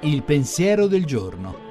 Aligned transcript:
Il 0.00 0.22
pensiero 0.22 0.86
del 0.86 1.04
giorno. 1.04 1.64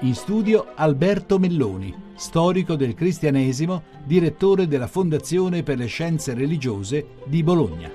In 0.00 0.14
studio 0.14 0.72
Alberto 0.74 1.38
Melloni, 1.38 2.12
storico 2.14 2.76
del 2.76 2.94
cristianesimo, 2.94 3.82
direttore 4.04 4.66
della 4.66 4.86
Fondazione 4.86 5.62
per 5.62 5.78
le 5.78 5.86
Scienze 5.86 6.34
Religiose 6.34 7.16
di 7.24 7.42
Bologna. 7.42 7.90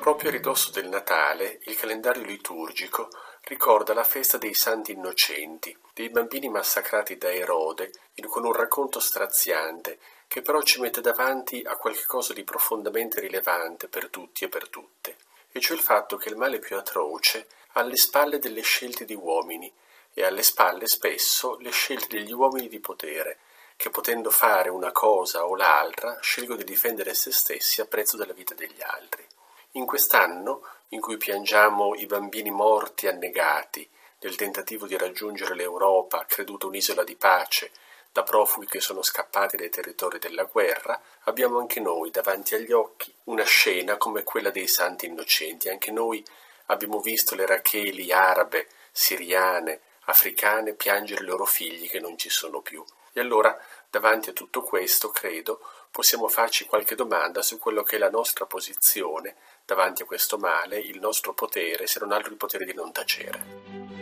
Proprio 0.00 0.30
a 0.30 0.32
ridosso 0.32 0.70
del 0.72 0.88
Natale, 0.88 1.60
il 1.66 1.76
calendario 1.76 2.24
liturgico 2.24 3.08
ricorda 3.48 3.94
la 3.94 4.04
festa 4.04 4.36
dei 4.36 4.52
Santi 4.52 4.92
Innocenti, 4.92 5.74
dei 5.94 6.10
bambini 6.10 6.50
massacrati 6.50 7.16
da 7.16 7.32
Erode, 7.32 7.90
con 8.26 8.44
un 8.44 8.52
racconto 8.52 9.00
straziante 9.00 9.98
che 10.28 10.42
però 10.42 10.60
ci 10.60 10.80
mette 10.80 11.00
davanti 11.00 11.62
a 11.64 11.76
qualche 11.76 12.04
cosa 12.04 12.34
di 12.34 12.44
profondamente 12.44 13.20
rilevante 13.20 13.88
per 13.88 14.10
tutti 14.10 14.44
e 14.44 14.48
per 14.48 14.68
tutte, 14.68 15.16
e 15.50 15.60
cioè 15.60 15.78
il 15.78 15.82
fatto 15.82 16.18
che 16.18 16.28
il 16.28 16.36
male 16.36 16.58
più 16.58 16.76
atroce 16.76 17.48
ha 17.72 17.80
alle 17.80 17.96
spalle 17.96 18.38
delle 18.38 18.60
scelte 18.60 19.06
di 19.06 19.14
uomini 19.14 19.72
e 20.12 20.24
alle 20.24 20.42
spalle 20.42 20.86
spesso 20.86 21.56
le 21.60 21.70
scelte 21.70 22.18
degli 22.18 22.32
uomini 22.32 22.68
di 22.68 22.80
potere, 22.80 23.38
che 23.76 23.88
potendo 23.88 24.28
fare 24.28 24.68
una 24.68 24.92
cosa 24.92 25.46
o 25.46 25.56
l'altra 25.56 26.18
scelgono 26.20 26.58
di 26.58 26.64
difendere 26.64 27.14
se 27.14 27.32
stessi 27.32 27.80
a 27.80 27.86
prezzo 27.86 28.18
della 28.18 28.34
vita 28.34 28.52
degli 28.52 28.82
altri. 28.82 29.26
In 29.72 29.84
quest'anno, 29.84 30.62
in 30.88 31.00
cui 31.00 31.18
piangiamo 31.18 31.94
i 31.94 32.06
bambini 32.06 32.50
morti 32.50 33.06
annegati, 33.06 33.88
nel 34.20 34.34
tentativo 34.34 34.86
di 34.86 34.96
raggiungere 34.96 35.54
l'Europa 35.54 36.24
creduta 36.26 36.66
un'isola 36.66 37.04
di 37.04 37.14
pace, 37.14 37.70
da 38.10 38.22
profughi 38.22 38.66
che 38.66 38.80
sono 38.80 39.02
scappati 39.02 39.56
dai 39.56 39.68
territori 39.68 40.18
della 40.18 40.44
guerra, 40.44 41.00
abbiamo 41.24 41.58
anche 41.58 41.80
noi 41.80 42.10
davanti 42.10 42.54
agli 42.54 42.72
occhi 42.72 43.14
una 43.24 43.44
scena 43.44 43.96
come 43.96 44.24
quella 44.24 44.50
dei 44.50 44.66
santi 44.66 45.06
innocenti. 45.06 45.68
Anche 45.68 45.92
noi 45.92 46.24
abbiamo 46.66 47.00
visto 47.00 47.34
le 47.34 47.46
Racheli 47.46 48.10
arabe, 48.10 48.68
siriane, 48.90 49.80
africane 50.06 50.72
piangere 50.72 51.22
i 51.22 51.26
loro 51.26 51.44
figli 51.44 51.88
che 51.88 52.00
non 52.00 52.16
ci 52.16 52.30
sono 52.30 52.60
più. 52.60 52.82
E 53.12 53.20
allora, 53.20 53.56
davanti 53.90 54.30
a 54.30 54.32
tutto 54.32 54.62
questo, 54.62 55.10
credo, 55.10 55.60
possiamo 55.90 56.28
farci 56.28 56.66
qualche 56.66 56.94
domanda 56.94 57.42
su 57.42 57.58
quello 57.58 57.82
che 57.82 57.96
è 57.96 57.98
la 57.98 58.10
nostra 58.10 58.46
posizione 58.46 59.36
davanti 59.64 60.02
a 60.02 60.06
questo 60.06 60.38
male, 60.38 60.78
il 60.78 60.98
nostro 60.98 61.34
potere, 61.34 61.86
se 61.86 61.98
non 62.00 62.12
altro 62.12 62.30
il 62.30 62.36
potere 62.36 62.64
di 62.64 62.74
non 62.74 62.92
tacere. 62.92 63.96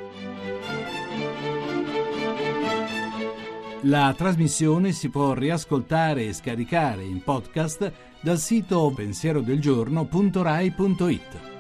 La 3.83 4.15
trasmissione 4.17 4.93
si 4.93 5.11
può 5.11 5.35
riascoltare 5.35 6.25
e 6.25 6.33
scaricare 6.33 7.05
in 7.05 7.23
podcast 7.23 7.93
dal 8.21 8.39
sito 8.39 8.91
pensierodelgiorno.rai.it. 8.95 11.56